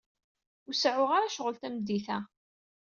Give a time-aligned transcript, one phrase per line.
[0.67, 2.17] Ur seɛɛuɣ ara ccɣel tameddit-a.